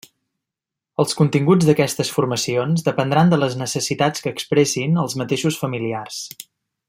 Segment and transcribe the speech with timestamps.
[1.01, 6.23] Els continguts d'aquestes formacions dependran de les necessitats que expressin els mateixos familiars.